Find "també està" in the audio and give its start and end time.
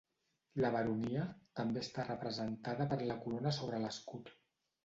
1.59-2.07